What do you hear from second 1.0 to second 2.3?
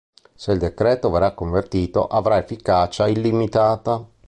verrà convertito